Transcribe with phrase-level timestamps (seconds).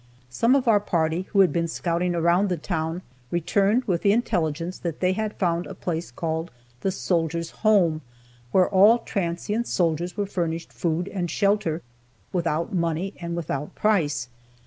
[0.31, 4.79] Some of our party who had been scouting around the town returned with the intelligence
[4.79, 8.01] that they had found a place called "The Soldiers' Home,"
[8.51, 11.83] where all transient soldiers were furnished food and shelter
[12.33, 14.27] "without money and without price."